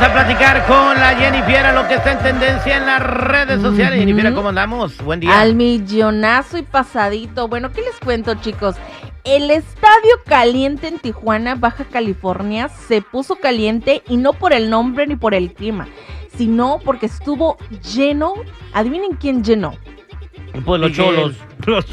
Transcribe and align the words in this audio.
A 0.00 0.10
platicar 0.14 0.66
con 0.66 0.98
la 0.98 1.14
Jennifiera, 1.14 1.74
lo 1.74 1.86
que 1.86 1.94
está 1.94 2.12
en 2.12 2.18
tendencia 2.20 2.78
en 2.78 2.86
las 2.86 3.02
redes 3.02 3.60
sociales. 3.60 3.98
Jennifiera, 3.98 4.32
¿cómo 4.32 4.48
andamos? 4.48 4.96
Buen 5.04 5.20
día. 5.20 5.38
Al 5.38 5.54
millonazo 5.54 6.56
y 6.56 6.62
pasadito. 6.62 7.48
Bueno, 7.48 7.70
¿qué 7.70 7.82
les 7.82 8.00
cuento, 8.02 8.34
chicos? 8.36 8.76
El 9.24 9.50
estadio 9.50 10.14
caliente 10.24 10.88
en 10.88 11.00
Tijuana, 11.00 11.54
Baja 11.54 11.84
California, 11.84 12.70
se 12.70 13.02
puso 13.02 13.36
caliente 13.36 14.02
y 14.08 14.16
no 14.16 14.32
por 14.32 14.54
el 14.54 14.70
nombre 14.70 15.06
ni 15.06 15.16
por 15.16 15.34
el 15.34 15.52
clima, 15.52 15.86
sino 16.34 16.78
porque 16.82 17.04
estuvo 17.04 17.58
lleno. 17.94 18.32
Adivinen 18.72 19.16
quién 19.20 19.44
llenó. 19.44 19.74
Pues 20.64 20.80
los 20.80 20.92
cholos. 20.92 21.36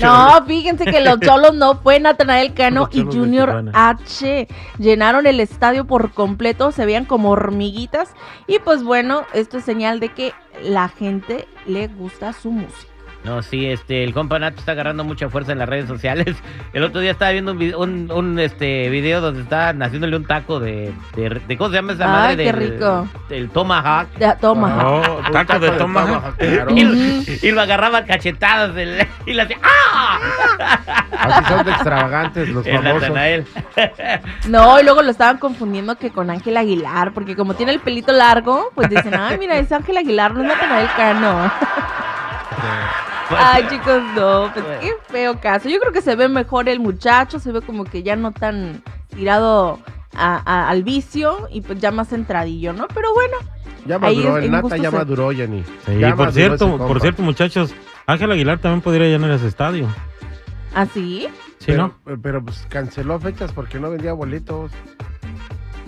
No, 0.01 0.45
fíjense 0.45 0.85
que 0.85 1.01
los 1.01 1.19
cholos 1.19 1.53
no 1.53 1.75
fue 1.75 1.99
Natanael 1.99 2.53
Cano 2.53 2.89
y 2.91 3.01
Junior. 3.01 3.71
H. 3.73 4.47
Llenaron 4.77 5.27
el 5.27 5.39
estadio 5.39 5.85
por 5.85 6.11
completo, 6.11 6.71
se 6.71 6.85
veían 6.85 7.05
como 7.05 7.31
hormiguitas. 7.31 8.13
Y 8.47 8.59
pues 8.59 8.83
bueno, 8.83 9.23
esto 9.33 9.57
es 9.57 9.65
señal 9.65 9.99
de 9.99 10.09
que 10.09 10.33
la 10.63 10.89
gente 10.89 11.47
le 11.65 11.87
gusta 11.87 12.33
su 12.33 12.51
música. 12.51 12.96
No, 13.27 13.41
sí, 13.41 13.65
este, 13.69 14.03
el 14.05 14.13
compa 14.13 14.39
Nato 14.39 14.59
está 14.59 14.71
agarrando 14.71 15.03
mucha 15.03 15.27
fuerza 15.29 15.51
en 15.51 15.59
las 15.59 15.67
redes 15.67 15.87
sociales. 15.87 16.37
El 16.73 16.83
otro 16.83 17.01
día 17.01 17.11
estaba 17.11 17.31
viendo 17.31 17.51
un, 17.51 17.57
vi- 17.59 17.73
un, 17.73 18.09
un, 18.11 18.39
este, 18.39 18.89
video 18.89 19.19
donde 19.19 19.41
estaban 19.41 19.83
haciéndole 19.83 20.15
un 20.15 20.23
taco 20.25 20.59
de, 20.61 20.93
de, 21.15 21.41
de- 21.45 21.57
¿cómo 21.57 21.69
se 21.69 21.75
llama 21.75 21.91
esa 21.93 22.05
Ay, 22.05 22.09
madre? 22.37 22.43
qué 22.45 22.53
Del- 22.53 22.71
rico. 22.71 23.07
Del 23.27 23.49
tomahawk. 23.49 24.07
Ya, 24.17 24.35
toma. 24.37 24.77
Oh, 24.87 25.21
taco 25.33 25.59
de 25.59 25.71
toma. 25.71 26.33
claro. 26.37 26.71
Y, 26.73 26.83
lo- 26.83 27.23
y 27.41 27.51
lo 27.51 27.61
agarraba 27.61 27.97
a 27.99 28.05
cachetadas 28.05 28.73
del- 28.73 29.05
y 29.25 29.33
le 29.33 29.41
hacía 29.41 29.57
¡Ah! 29.61 30.19
Así 31.19 31.45
son 31.53 31.65
de 31.65 31.71
extravagantes 31.71 32.49
los 32.49 32.65
El 32.67 32.77
famosos. 32.77 33.01
Natanael. 33.01 33.45
No, 34.47 34.79
y 34.79 34.83
luego 34.83 35.01
lo 35.01 35.11
estaban 35.11 35.37
confundiendo 35.37 35.97
que 35.97 36.11
con 36.11 36.29
Ángel 36.29 36.55
Aguilar, 36.55 37.11
porque 37.11 37.35
como 37.35 37.53
tiene 37.55 37.73
el 37.73 37.79
pelito 37.79 38.13
largo, 38.13 38.71
pues 38.73 38.89
dicen, 38.89 39.13
ay, 39.15 39.37
mira, 39.37 39.57
es 39.57 39.69
Ángel 39.73 39.97
Aguilar, 39.97 40.33
no 40.33 40.41
es 40.43 40.47
Natanael 40.47 40.87
Cano. 40.95 41.51
Ay, 43.29 43.65
chicos, 43.69 44.01
no, 44.15 44.51
pues 44.53 44.65
qué 44.81 44.91
feo 45.09 45.39
caso. 45.39 45.69
Yo 45.69 45.79
creo 45.79 45.91
que 45.91 46.01
se 46.01 46.15
ve 46.15 46.27
mejor 46.29 46.69
el 46.69 46.79
muchacho, 46.79 47.39
se 47.39 47.51
ve 47.51 47.61
como 47.61 47.83
que 47.83 48.03
ya 48.03 48.15
no 48.15 48.31
tan 48.31 48.81
tirado 49.15 49.79
a- 50.15 50.41
a- 50.45 50.69
al 50.69 50.83
vicio 50.83 51.47
y 51.51 51.61
pues 51.61 51.79
ya 51.79 51.91
más 51.91 52.09
centradillo, 52.09 52.73
¿no? 52.73 52.87
Pero 52.87 53.13
bueno, 53.13 53.35
Ya 53.85 53.95
Ahí 54.01 54.17
maduró, 54.17 54.37
en- 54.39 54.43
el 54.43 54.51
Nata 54.51 54.75
ya 54.77 54.91
se- 54.91 54.97
maduró, 54.97 55.31
Jenny. 55.31 55.63
Sí, 55.85 55.97
Ya 55.99 56.09
por 56.09 56.17
maduró 56.25 56.31
cierto, 56.33 56.77
por 56.77 56.99
cierto, 56.99 57.21
muchachos, 57.23 57.73
Ángel 58.05 58.31
Aguilar 58.31 58.59
también 58.59 58.81
podría 58.81 59.07
llenar 59.07 59.31
ese 59.31 59.47
estadio. 59.47 59.87
así. 60.73 61.27
¿Sí, 61.59 61.67
pero, 61.67 61.93
no? 62.05 62.17
pero 62.21 62.43
pues 62.43 62.65
canceló 62.69 63.19
fechas 63.19 63.51
porque 63.53 63.79
no 63.79 63.89
vendía 63.89 64.13
boletos. 64.13 64.71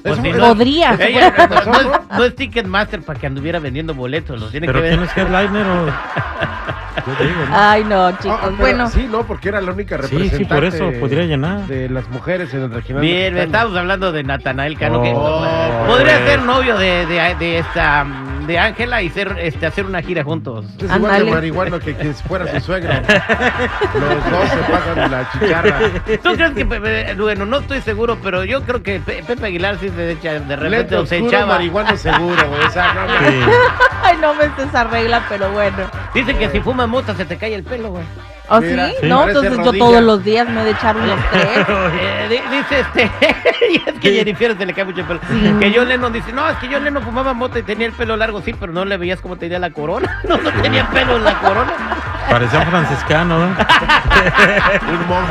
Pues 0.03 0.15
si 0.17 0.31
no- 0.31 0.39
Podría. 0.47 0.95
Ella 0.99 1.33
no, 1.65 1.71
no- 1.71 1.79
es, 1.79 1.87
no 2.17 2.23
es 2.25 2.35
Ticketmaster 2.35 3.01
para 3.01 3.19
que 3.19 3.27
anduviera 3.27 3.59
vendiendo 3.59 3.93
boletos, 3.93 4.39
los 4.39 4.51
tiene 4.51 4.67
Pero 4.67 4.81
que 4.81 4.87
¿quién 4.89 4.99
ver. 5.01 5.09
es 5.09 5.17
headliner 5.17 5.65
o...? 5.67 5.85
Yo 7.07 7.13
te 7.13 7.23
digo, 7.23 7.39
¿no? 7.49 7.55
Ay, 7.57 7.83
no, 7.85 8.11
chicos. 8.17 8.31
Ah, 8.39 8.39
pero 8.43 8.57
bueno, 8.57 8.89
Sí, 8.89 9.07
no, 9.09 9.23
porque 9.25 9.49
era 9.49 9.61
la 9.61 9.71
única 9.71 9.95
sí, 9.95 10.01
representante 10.01 10.37
sí, 10.37 10.45
por 10.45 10.63
eso 10.65 10.91
podría 10.99 11.23
llenar. 11.23 11.61
de 11.61 11.87
las 11.89 12.07
mujeres 12.09 12.53
en 12.53 12.63
el 12.63 12.71
regional. 12.71 13.01
Bien, 13.01 13.37
estamos 13.37 13.75
hablando 13.77 14.11
de 14.11 14.23
Natanael 14.23 14.77
Cano, 14.77 15.01
que 15.01 15.13
Oh, 15.15 15.85
podría 15.87 16.17
pues. 16.17 16.29
ser 16.29 16.41
novio 16.41 16.77
de, 16.77 17.05
de, 17.05 17.35
de 17.39 17.59
esta 17.59 18.05
de 18.49 18.57
Ángela 18.57 19.01
y 19.03 19.09
ser 19.11 19.35
este 19.39 19.67
hacer 19.67 19.85
una 19.85 20.01
gira 20.01 20.23
juntos. 20.23 20.65
Es 20.81 20.95
igual 20.95 21.23
de 21.23 21.31
marihuano 21.31 21.79
que 21.79 21.93
quien 21.93 22.15
fuera 22.15 22.47
su 22.51 22.59
suegro. 22.65 22.91
Los 22.93 24.31
dos 24.31 24.49
se 24.49 24.71
pasan 24.71 25.11
la 25.11 25.31
chicharra. 25.31 25.79
¿Tú 26.23 26.33
crees 26.33 26.51
que 26.53 26.65
Pepe, 26.65 27.13
bueno, 27.15 27.45
no 27.45 27.57
estoy 27.59 27.79
seguro, 27.81 28.17
pero 28.23 28.43
yo 28.43 28.63
creo 28.63 28.81
que 28.81 28.99
Pe- 28.99 29.23
Pepe 29.25 29.45
Aguilar 29.45 29.77
sí 29.79 29.89
se 29.89 30.11
echa 30.13 30.39
de 30.39 30.55
repente 30.55 30.95
o 30.95 31.05
se 31.05 31.17
oscuro, 31.17 31.31
echaba. 31.37 31.53
marihuano 31.53 31.95
seguro. 31.95 32.43
O 32.67 32.69
sea, 32.71 32.93
no, 32.93 33.05
no. 33.05 33.19
Sí. 33.29 33.39
ay, 34.03 34.17
no 34.19 34.33
me 34.33 34.45
esa 34.63 34.83
regla, 34.85 35.23
pero 35.29 35.51
bueno. 35.51 35.77
Dicen 36.14 36.38
que 36.40 36.50
si 36.50 36.59
fumas 36.59 36.88
mota 36.88 37.14
se 37.16 37.25
te 37.25 37.38
cae 37.38 37.53
el 37.56 37.64
pelo, 37.64 37.90
güey. 37.92 38.03
¿O 38.52 38.59
Mira, 38.62 38.88
sí? 38.90 38.96
sí, 39.02 39.06
No, 39.08 39.28
entonces 39.28 39.58
yo 39.64 39.74
todos 39.74 40.02
los 40.02 40.24
días 40.24 40.50
me 40.50 40.62
he 40.62 40.66
de 40.66 40.72
echar 40.72 40.97
unos 40.97 41.20
tres. 41.31 41.47
Eh, 42.02 42.28
di- 42.30 42.58
dice 42.58 42.80
este, 42.80 43.12
y 43.72 43.75
es 43.90 44.00
que 44.00 44.12
Jennifer 44.14 44.58
se 44.58 44.66
le 44.66 44.74
cae 44.74 44.86
mucho 44.86 45.02
el 45.02 45.06
pelo. 45.06 45.20
Sí. 45.30 45.53
Que 45.59 45.72
John 45.75 45.88
Lennon 45.88 46.12
dice, 46.12 46.31
no, 46.34 46.50
es 46.50 46.58
que 46.58 46.68
John 46.68 46.84
Lennon 46.84 47.03
fumaba 47.03 47.34
mota 47.36 47.59
y 47.59 47.64
tenía 47.64 47.86
el 47.86 47.94
pelo 47.94 48.18
largo, 48.18 48.42
sí, 48.42 48.53
pero 48.59 48.74
no 48.74 48.86
le 48.86 48.97
veías 48.97 49.22
cómo 49.22 49.36
tenía 49.36 49.59
la 49.59 49.70
corona. 49.70 50.20
No, 50.28 50.38
no 50.38 50.52
tenía 50.64 50.88
pelo 50.90 51.18
en 51.18 51.24
la 51.25 51.34
corona. 51.40 51.72
Parecía 52.30 52.62
franciscano, 52.66 53.40
¿no? 53.40 53.56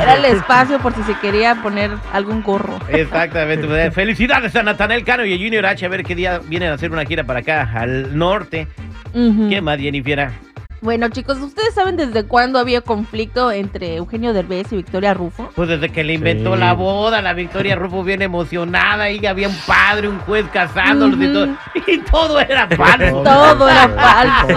Era 0.01 0.15
el 0.15 0.25
espacio 0.25 0.79
por 0.79 0.93
si 0.93 1.03
se 1.03 1.13
quería 1.19 1.55
poner 1.55 1.91
algún 2.13 2.41
gorro. 2.43 2.77
Exactamente. 2.89 3.67
pues, 3.67 3.93
Felicidades 3.93 4.55
a 4.55 4.63
Natanael 4.63 5.03
Cano 5.03 5.23
y 5.25 5.33
a 5.33 5.37
Junior 5.37 5.65
H. 5.65 5.85
A 5.85 5.89
ver 5.89 6.03
qué 6.03 6.15
día 6.15 6.39
vienen 6.45 6.71
a 6.71 6.75
hacer 6.75 6.91
una 6.91 7.05
gira 7.05 7.23
para 7.23 7.39
acá, 7.39 7.69
al 7.75 8.17
norte. 8.17 8.67
¿Qué 9.13 9.61
más, 9.61 9.77
Jennifer? 9.79 10.29
Bueno, 10.81 11.09
chicos, 11.09 11.37
¿ustedes 11.39 11.73
saben 11.73 11.97
desde 11.97 12.23
cuándo 12.23 12.57
había 12.57 12.79
conflicto 12.79 13.51
entre 13.51 13.95
Eugenio 13.97 14.31
Derbez 14.31 14.71
y 14.71 14.77
Victoria 14.77 15.13
Rufo? 15.13 15.49
Pues 15.53 15.67
desde 15.67 15.89
que 15.89 16.05
le 16.05 16.13
inventó 16.13 16.53
Sí. 16.53 16.59
la 16.59 16.71
boda, 16.73 17.21
la 17.21 17.33
Victoria 17.33 17.75
Rufo 17.75 18.01
bien 18.03 18.21
emocionada 18.21 19.09
y 19.11 19.25
había 19.25 19.49
un 19.49 19.57
padre, 19.67 20.07
un 20.07 20.19
juez 20.19 20.45
casándolos 20.53 21.19
y 21.21 21.33
todo. 21.33 21.47
Y 21.85 21.97
todo 21.99 22.39
era 22.39 22.65
falso. 22.77 23.23
Todo 23.23 23.67
era 23.69 23.89
falso. 23.89 24.47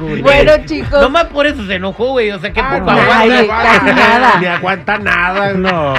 Bueno, 0.22 0.52
chicos. 0.64 1.00
Nomás 1.00 1.24
por 1.26 1.46
eso 1.46 1.64
se 1.66 1.74
enojó, 1.74 2.06
güey. 2.12 2.30
O 2.30 2.38
sea, 2.38 2.52
que 2.52 2.60
Ah, 2.60 2.78
poco 2.78 2.90
no, 2.92 2.98
Ay, 3.12 3.30
aguanta. 3.30 3.92
nada. 3.92 4.38
Ni 4.40 4.46
aguanta 4.46 4.98
nada. 4.98 5.52
No. 5.52 5.94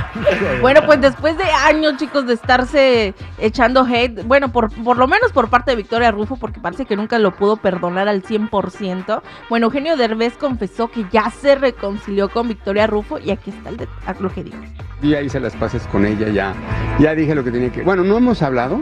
Bueno, 0.60 0.80
pues 0.86 1.00
después 1.00 1.36
de 1.36 1.44
años, 1.44 1.96
chicos, 1.96 2.26
de 2.26 2.34
estarse 2.34 3.14
echando 3.38 3.84
hate, 3.84 4.22
bueno, 4.24 4.52
por, 4.52 4.70
por 4.84 4.96
lo 4.96 5.06
menos 5.06 5.32
por 5.32 5.48
parte 5.48 5.72
de 5.72 5.76
Victoria 5.76 6.10
Rufo, 6.10 6.36
porque 6.36 6.60
parece 6.60 6.84
que 6.84 6.96
nunca 6.96 7.18
lo 7.18 7.34
pudo 7.34 7.56
perdonar 7.56 8.08
al 8.08 8.22
100%. 8.22 9.22
Bueno, 9.48 9.66
Eugenio 9.66 9.96
Derbez 9.96 10.36
confesó 10.36 10.88
que 10.88 11.04
ya 11.10 11.30
se 11.30 11.54
reconcilió 11.54 12.28
con 12.28 12.48
Victoria 12.48 12.86
Rufo 12.86 13.18
y 13.18 13.30
aquí 13.30 13.50
está 13.50 13.70
el 13.70 13.76
de, 13.78 13.88
lo 14.20 14.30
que 14.32 14.44
dijo. 14.44 14.58
Ya 15.02 15.20
hice 15.20 15.40
las 15.40 15.54
paces 15.56 15.86
con 15.88 16.06
ella, 16.06 16.28
ya, 16.28 16.54
ya 16.98 17.14
dije 17.14 17.34
lo 17.34 17.42
que 17.42 17.50
tenía 17.50 17.72
que... 17.72 17.82
Bueno, 17.82 18.04
no 18.04 18.16
hemos 18.16 18.40
hablado, 18.42 18.80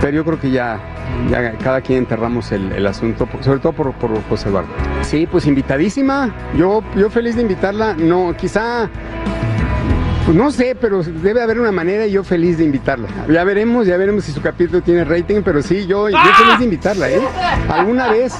pero 0.00 0.16
yo 0.16 0.24
creo 0.24 0.40
que 0.40 0.50
ya, 0.50 0.80
ya 1.30 1.52
cada 1.58 1.80
quien 1.80 1.98
enterramos 1.98 2.50
el, 2.52 2.72
el 2.72 2.86
asunto, 2.86 3.28
sobre 3.40 3.58
todo 3.58 3.72
por, 3.72 3.92
por 3.94 4.22
José 4.28 4.48
Eduardo. 4.48 4.70
Sí, 5.02 5.26
pues 5.26 5.46
invitadísima. 5.46 6.34
Yo, 6.56 6.82
yo 6.96 7.10
feliz 7.10 7.36
de 7.36 7.42
invitarla. 7.42 7.94
No, 7.94 8.34
quizá... 8.36 8.88
Pues 10.24 10.36
no 10.36 10.50
sé, 10.50 10.74
pero 10.80 11.02
debe 11.02 11.42
haber 11.42 11.60
una 11.60 11.70
manera 11.70 12.06
y 12.06 12.12
yo 12.12 12.24
feliz 12.24 12.56
de 12.56 12.64
invitarla. 12.64 13.08
Ya 13.28 13.44
veremos, 13.44 13.86
ya 13.86 13.98
veremos 13.98 14.24
si 14.24 14.32
su 14.32 14.40
capítulo 14.40 14.80
tiene 14.80 15.04
rating, 15.04 15.42
pero 15.44 15.60
sí, 15.60 15.86
yo, 15.86 16.08
yo 16.08 16.16
feliz 16.16 16.58
de 16.58 16.64
invitarla, 16.64 17.10
¿eh? 17.10 17.20
Alguna 17.68 18.08
vez 18.08 18.32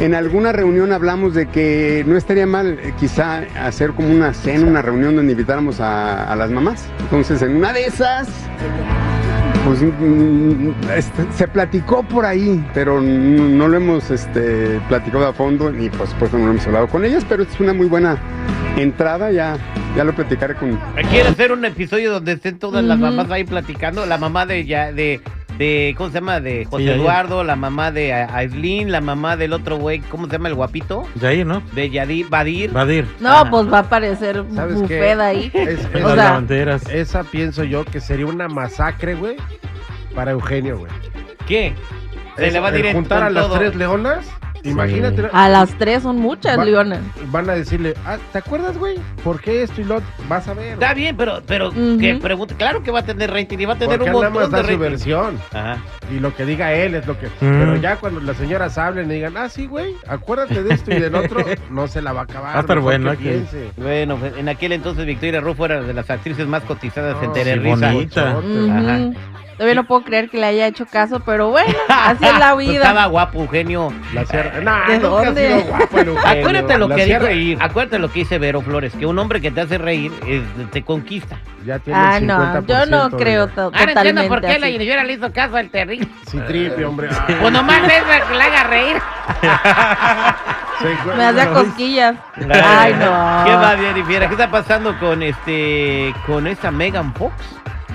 en 0.00 0.14
alguna 0.14 0.50
reunión 0.50 0.92
hablamos 0.92 1.34
de 1.34 1.46
que 1.46 2.04
no 2.08 2.16
estaría 2.16 2.46
mal 2.46 2.78
eh, 2.80 2.92
quizá 2.98 3.42
hacer 3.64 3.92
como 3.92 4.10
una 4.10 4.34
cena, 4.34 4.66
una 4.66 4.82
reunión 4.82 5.14
donde 5.14 5.32
invitáramos 5.32 5.80
a, 5.80 6.24
a 6.24 6.34
las 6.34 6.50
mamás. 6.50 6.86
Entonces, 7.00 7.40
en 7.42 7.56
una 7.56 7.72
de 7.72 7.86
esas, 7.86 8.28
pues 9.64 9.80
mm, 9.82 10.70
este, 10.96 11.26
se 11.36 11.46
platicó 11.46 12.02
por 12.02 12.24
ahí, 12.26 12.64
pero 12.74 13.00
no, 13.00 13.48
no 13.48 13.68
lo 13.68 13.76
hemos 13.76 14.10
este, 14.10 14.80
platicado 14.88 15.28
a 15.28 15.32
fondo 15.32 15.72
y 15.72 15.88
por 15.90 16.08
supuesto 16.08 16.36
no 16.36 16.46
lo 16.46 16.50
hemos 16.52 16.66
hablado 16.66 16.88
con 16.88 17.04
ellas, 17.04 17.24
pero 17.28 17.44
es 17.44 17.60
una 17.60 17.72
muy 17.72 17.86
buena 17.86 18.18
entrada, 18.82 19.30
ya, 19.30 19.56
ya 19.96 20.04
lo 20.04 20.12
platicaré 20.14 20.54
con, 20.54 20.78
¿Quiere 21.10 21.28
hacer 21.28 21.52
un 21.52 21.64
episodio 21.64 22.12
donde 22.12 22.32
estén 22.32 22.58
todas 22.58 22.84
las 22.84 22.98
mamás 22.98 23.30
ahí 23.30 23.44
platicando? 23.44 24.06
La 24.06 24.18
mamá 24.18 24.46
de 24.46 24.64
ya 24.66 24.92
de, 24.92 25.20
de 25.58 25.94
¿cómo 25.96 26.10
se 26.10 26.16
llama? 26.16 26.40
De 26.40 26.64
José 26.64 26.84
Sí. 26.84 26.90
Eduardo, 26.90 27.42
la 27.44 27.56
mamá 27.56 27.90
de 27.90 28.12
A- 28.12 28.34
Aislinn, 28.36 28.90
la 28.92 29.00
mamá 29.00 29.36
del 29.36 29.52
otro 29.52 29.76
güey, 29.78 30.00
¿cómo 30.00 30.26
se 30.26 30.32
llama 30.32 30.48
el 30.48 30.54
guapito? 30.54 31.02
Jair, 31.20 31.44
¿no? 31.46 31.62
De 31.74 31.90
Yadir, 31.90 32.28
Badir. 32.28 32.70
Badir. 32.72 33.06
No, 33.20 33.30
Ajá. 33.30 33.50
pues 33.50 33.72
va 33.72 33.78
a 33.78 33.80
aparecer 33.82 34.44
¿Sabes 34.54 34.76
qué? 34.76 34.80
bufeda 34.82 35.26
ahí. 35.26 35.50
Es- 35.54 35.68
es- 35.80 35.86
O 35.94 35.98
Las 35.98 36.14
sea- 36.14 36.16
lavanderas. 36.16 36.88
esa 36.88 37.24
pienso 37.24 37.64
yo 37.64 37.84
que 37.84 38.00
sería 38.00 38.26
una 38.26 38.48
masacre, 38.48 39.14
güey, 39.14 39.36
para 40.14 40.30
Eugenio, 40.32 40.78
güey. 40.78 40.92
¿Qué? 41.46 41.74
Se 42.36 42.46
Es- 42.46 42.52
le 42.52 42.60
va 42.60 42.68
a 42.68 42.92
juntar 42.92 43.22
a 43.24 43.30
las 43.30 43.50
tres 43.50 43.74
leonas 43.74 44.24
Imagínate. 44.64 45.28
A 45.32 45.48
las 45.48 45.70
tres 45.78 46.02
son 46.02 46.16
muchas, 46.18 46.58
Va- 46.58 46.64
Leona. 46.64 47.00
Van 47.30 47.48
a 47.50 47.54
decirle, 47.54 47.94
ah, 48.06 48.18
¿te 48.32 48.38
acuerdas, 48.38 48.76
güey? 48.78 48.96
¿Por 49.24 49.40
qué 49.40 49.62
esto 49.62 49.80
y 49.80 49.84
lo 49.84 49.96
otro? 49.96 50.06
Vas 50.28 50.46
a 50.48 50.54
ver. 50.54 50.72
Está 50.74 50.94
bien, 50.94 51.16
pero, 51.16 51.40
pero 51.46 51.68
Ujú. 51.68 51.98
que 51.98 52.14
pregunte, 52.16 52.54
claro 52.54 52.82
que 52.82 52.90
va 52.90 53.00
a 53.00 53.04
tener 53.04 53.30
rating 53.30 53.58
y 53.58 53.64
va 53.64 53.74
a 53.74 53.78
tener 53.78 53.98
Porque 53.98 54.10
un 54.14 54.22
montón 54.22 54.50
de 54.50 54.56
da 54.56 54.62
su 54.62 54.62
rating. 54.68 54.78
versión. 54.78 55.38
Ajá. 55.52 55.78
Y 56.14 56.20
lo 56.20 56.34
que 56.34 56.44
diga 56.46 56.72
él 56.72 56.94
es 56.94 57.06
lo 57.06 57.18
que. 57.18 57.26
Mm. 57.26 57.30
Pero 57.40 57.76
ya 57.76 57.96
cuando 57.96 58.20
las 58.20 58.36
señoras 58.36 58.78
hablen 58.78 59.10
y 59.10 59.14
digan, 59.14 59.36
ah, 59.36 59.48
sí, 59.48 59.66
güey, 59.66 59.94
acuérdate 60.06 60.62
de 60.62 60.74
esto 60.74 60.90
y 60.94 61.00
del 61.00 61.14
otro, 61.14 61.44
no 61.70 61.86
se 61.88 62.00
la 62.02 62.12
va 62.12 62.20
a 62.20 62.24
acabar. 62.24 62.54
Va 62.54 62.58
a 62.58 62.60
estar 62.62 62.80
bueno, 62.80 63.16
que. 63.16 63.42
Bueno, 63.76 64.16
pues, 64.16 64.32
en 64.36 64.48
aquel 64.48 64.72
entonces 64.72 65.04
Victoria 65.06 65.40
Rufo 65.40 65.64
era 65.66 65.82
de 65.82 65.92
las 65.94 66.08
actrices 66.10 66.46
más 66.46 66.62
cotizadas 66.64 67.16
en 67.22 67.28
No, 67.28 67.32
Televisa. 67.32 67.92
sí. 67.92 68.08
Ajá. 68.70 69.10
Todavía 69.58 69.74
no 69.74 69.84
puedo 69.88 70.02
creer 70.04 70.30
que 70.30 70.38
le 70.38 70.46
haya 70.46 70.66
hecho 70.68 70.86
caso, 70.86 71.18
pero 71.20 71.50
bueno, 71.50 71.74
así 71.88 72.24
es 72.24 72.38
la 72.38 72.54
Pues 72.54 72.68
estaba 72.68 72.92
vida. 72.92 73.06
guapo, 73.06 73.40
Eugenio. 73.40 73.92
La 74.14 74.20
hacía- 74.20 74.52
Nah, 74.62 74.86
¿De 74.86 74.98
nunca 75.00 75.06
ha 75.20 75.24
dónde? 75.24 75.48
sido 75.48 75.60
guapo 75.64 75.98
el 75.98 76.08
Eugenio. 76.08 76.40
Acuérdate 76.40 76.78
lo 76.78 76.88
La 76.88 76.94
que 76.94 77.02
hacía 77.02 77.14
dijo, 77.18 77.26
reír. 77.26 77.58
acuérdate 77.60 77.98
lo 77.98 78.08
que 78.12 78.18
dice 78.20 78.38
Vero 78.38 78.62
Flores, 78.62 78.92
que 78.94 79.04
un 79.04 79.18
hombre 79.18 79.40
que 79.40 79.50
te 79.50 79.60
hace 79.60 79.76
reír 79.76 80.12
es- 80.26 80.70
te 80.70 80.84
conquista. 80.84 81.38
Ya 81.66 81.80
tiene 81.80 81.98
Ah, 81.98 82.18
el 82.18 82.26
no, 82.28 82.38
50% 82.38 82.66
yo 82.68 82.86
no 82.86 83.08
de- 83.08 83.16
creo 83.16 83.48
to- 83.48 83.60
Ahora 83.62 83.80
entiendo 83.80 83.92
totalmente 84.22 84.28
por 84.28 84.40
qué 84.42 84.58
la. 84.60 84.66
Jennifer 84.68 85.04
le 85.04 85.12
hizo 85.14 85.32
caso 85.32 85.56
al 85.56 85.70
terrible. 85.70 86.08
Sí, 86.30 86.38
tripe, 86.46 86.84
hombre. 86.84 87.08
Ah, 87.12 87.26
Pues 87.40 87.52
nomás 87.52 87.82
es 87.82 88.02
que 88.28 88.34
le 88.36 88.42
haga 88.44 88.62
reír. 88.64 88.96
Me 91.16 91.24
hacía 91.26 91.50
cosquillas. 91.50 92.14
Ay, 92.64 92.92
no. 92.92 93.44
¿Qué 93.44 93.54
va, 93.56 93.74
Jennifer? 93.76 94.20
¿Qué 94.28 94.34
está 94.34 94.48
pasando 94.50 94.96
con 95.00 95.22
este, 95.24 96.14
con 96.26 96.46
esta 96.46 96.70
Megan 96.70 97.12
Fox? 97.14 97.34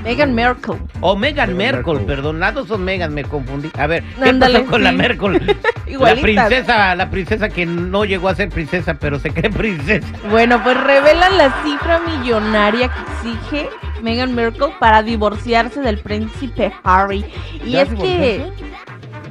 Meghan 0.03 0.33
Merkel. 0.33 0.75
O 1.01 1.15
Megan 1.15 1.55
Meghan 1.55 1.57
Merkel, 1.57 1.93
Merkel. 1.93 2.05
perdón, 2.05 2.39
las 2.39 2.53
dos 2.53 2.67
son 2.67 2.83
Megan, 2.83 3.13
me 3.13 3.23
confundí. 3.23 3.69
A 3.77 3.87
ver, 3.87 4.03
¿qué 4.21 4.29
Ándale, 4.29 4.59
pasó 4.59 4.71
con 4.71 4.79
sí. 4.81 4.83
la 4.85 4.91
Merkel? 4.91 5.57
la 5.87 6.15
princesa, 6.15 6.95
la 6.95 7.09
princesa 7.09 7.49
que 7.49 7.65
no 7.65 8.03
llegó 8.05 8.27
a 8.29 8.35
ser 8.35 8.49
princesa, 8.49 8.95
pero 8.95 9.19
se 9.19 9.31
cree 9.31 9.49
princesa. 9.51 10.07
Bueno, 10.29 10.61
pues 10.63 10.75
revelan 10.81 11.37
la 11.37 11.53
cifra 11.63 11.99
millonaria 11.99 12.89
que 12.89 13.29
exige 13.29 13.69
Meghan 14.01 14.35
Merkel 14.35 14.69
para 14.79 15.03
divorciarse 15.03 15.81
del 15.81 15.99
príncipe 15.99 16.73
Harry. 16.83 17.25
Y 17.63 17.71
¿Ya 17.71 17.83
es 17.83 17.89
que, 17.95 18.45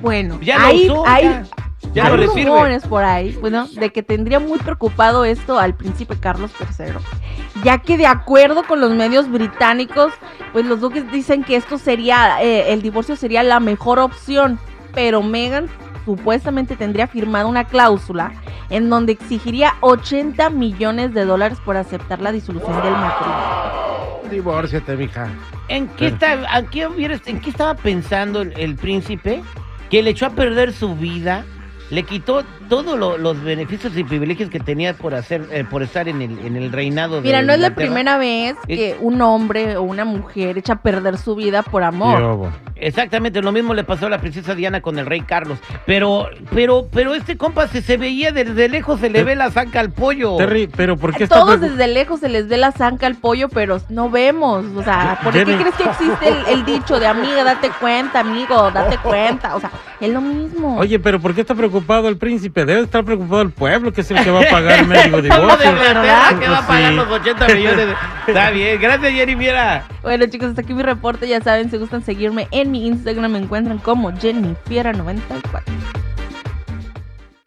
bueno, 0.00 0.38
Ya 0.42 0.58
lo 0.58 0.64
hay, 0.66 0.84
usó, 0.90 1.06
hay, 1.06 1.24
ya. 1.24 1.44
Ya 1.94 2.04
no 2.08 2.14
hay 2.14 2.20
le 2.20 2.28
sirve. 2.28 2.44
rumores 2.50 2.86
por 2.86 3.04
ahí, 3.04 3.36
bueno, 3.40 3.66
de 3.68 3.90
que 3.90 4.02
tendría 4.02 4.38
muy 4.40 4.58
preocupado 4.58 5.24
esto 5.24 5.58
al 5.58 5.74
príncipe 5.74 6.16
Carlos 6.18 6.50
III, 6.78 6.94
ya 7.64 7.78
que 7.78 7.96
de 7.98 8.06
acuerdo 8.06 8.62
con 8.64 8.80
los 8.80 8.92
medios 8.92 9.30
británicos, 9.30 10.12
pues 10.52 10.64
los 10.64 10.80
duques 10.80 11.10
dicen 11.12 11.44
que 11.44 11.56
esto 11.56 11.78
sería, 11.78 12.42
eh, 12.42 12.72
el 12.72 12.82
divorcio 12.82 13.16
sería 13.16 13.42
la 13.42 13.60
mejor 13.60 13.98
opción, 13.98 14.58
pero 14.94 15.22
Meghan 15.22 15.66
supuestamente 16.04 16.76
tendría 16.76 17.06
firmada 17.06 17.46
una 17.46 17.64
cláusula 17.64 18.32
en 18.70 18.88
donde 18.88 19.12
exigiría 19.12 19.74
80 19.80 20.50
millones 20.50 21.12
de 21.14 21.24
dólares 21.24 21.58
por 21.64 21.76
aceptar 21.76 22.20
la 22.22 22.32
disolución 22.32 22.72
del 22.82 22.92
matrimonio. 22.92 24.20
Divórciate, 24.30 24.96
mija. 24.96 25.28
¿En 25.68 25.88
qué, 25.88 26.08
está, 26.08 26.58
¿en 26.58 26.66
qué 26.68 26.86
hubieras- 26.86 27.20
en 27.26 27.40
qué 27.40 27.50
estaba 27.50 27.74
pensando 27.74 28.40
el, 28.42 28.52
el 28.58 28.76
príncipe 28.76 29.42
que 29.90 30.02
le 30.02 30.10
echó 30.10 30.26
a 30.26 30.30
perder 30.30 30.72
su 30.72 30.94
vida? 30.96 31.44
Le 31.92 32.04
quitó 32.06 32.42
todos 32.72 32.98
lo- 32.98 33.18
los 33.18 33.42
beneficios 33.44 33.94
y 33.98 34.02
privilegios 34.04 34.48
que 34.48 34.58
tenía 34.58 34.94
por 34.94 35.14
hacer, 35.14 35.46
eh, 35.52 35.64
por 35.68 35.82
estar 35.82 36.08
en 36.08 36.22
el, 36.22 36.38
en 36.38 36.56
el 36.56 36.72
reinado. 36.72 37.16
de 37.16 37.22
Mira, 37.22 37.42
no 37.42 37.52
es 37.52 37.60
la 37.60 37.74
primera 37.74 38.16
vez 38.16 38.56
que 38.66 38.96
un 39.00 39.20
hombre 39.20 39.76
o 39.76 39.82
una 39.82 40.06
mujer 40.06 40.56
echa 40.56 40.72
a 40.74 40.76
perder 40.82 41.18
su 41.18 41.34
vida 41.36 41.62
por 41.62 41.82
amor. 41.82 42.48
Exactamente, 42.76 43.40
lo 43.42 43.52
mismo 43.52 43.74
le 43.74 43.84
pasó 43.84 44.06
a 44.06 44.08
la 44.10 44.18
princesa 44.20 44.54
Diana 44.54 44.80
con 44.80 44.98
el 44.98 45.06
rey 45.06 45.20
Carlos. 45.20 45.58
Pero, 45.86 46.28
pero, 46.52 46.88
pero 46.90 47.14
este 47.14 47.36
compa 47.36 47.68
se, 47.68 47.80
se 47.82 47.96
veía 47.96 48.32
desde 48.32 48.68
lejos, 48.68 48.98
se 49.00 49.08
le 49.10 49.22
ve 49.22 49.36
la 49.36 49.50
zanca 49.50 49.78
al 49.78 49.90
pollo. 49.92 50.36
Terry, 50.36 50.66
pero 50.66 50.96
¿por 50.96 51.14
qué 51.14 51.24
está 51.24 51.38
Todos 51.40 51.60
desde 51.60 51.86
lejos 51.86 52.20
se 52.20 52.28
les 52.28 52.48
ve 52.48 52.56
la 52.56 52.72
zanca 52.72 53.06
al 53.06 53.14
pollo, 53.16 53.48
pero 53.50 53.80
no 53.88 54.10
vemos. 54.10 54.64
O 54.76 54.82
sea, 54.82 55.20
¿por 55.22 55.32
qué 55.32 55.44
crees 55.44 55.74
que 55.76 55.84
existe 55.84 56.28
el, 56.28 56.58
el 56.58 56.64
dicho 56.64 56.98
de 56.98 57.06
amiga, 57.06 57.44
date 57.44 57.70
cuenta, 57.78 58.20
amigo, 58.20 58.70
date 58.72 58.96
cuenta? 58.98 59.54
O 59.54 59.60
sea, 59.60 59.70
es 60.00 60.10
lo 60.10 60.20
mismo. 60.20 60.78
Oye, 60.78 60.98
pero 60.98 61.20
¿por 61.20 61.34
qué 61.34 61.42
está 61.42 61.54
preocupado 61.54 62.08
el 62.08 62.16
príncipe? 62.16 62.61
Debe 62.64 62.80
estar 62.82 63.04
preocupado 63.04 63.42
el 63.42 63.50
pueblo, 63.50 63.92
que 63.92 64.00
es 64.02 64.10
el 64.10 64.22
que 64.22 64.30
va 64.30 64.40
a 64.40 64.50
pagar 64.50 64.80
el 64.80 64.86
médico 64.88 65.10
Como 65.10 65.22
de 65.22 65.28
divorcio. 65.30 65.70
Inglaterra 65.70 66.36
que 66.40 66.48
va 66.48 66.58
a 66.58 66.66
pagar 66.66 66.90
Sí. 66.90 66.96
los 66.96 67.08
80 67.10 67.48
millones. 67.48 67.86
de- 67.86 67.94
Está 68.28 68.50
bien, 68.50 68.80
gracias 68.80 69.12
Jenny 69.12 69.34
Viera. 69.34 69.84
Bueno, 70.02 70.26
chicos, 70.26 70.48
hasta 70.50 70.62
aquí 70.62 70.74
mi 70.74 70.82
reporte. 70.82 71.26
Ya 71.28 71.40
saben, 71.40 71.70
si 71.70 71.76
gustan 71.76 72.02
seguirme 72.04 72.48
en 72.50 72.70
mi 72.70 72.86
Instagram, 72.86 73.32
me 73.32 73.38
encuentran 73.38 73.78
como 73.78 74.12
Jennifiera94. 74.12 76.01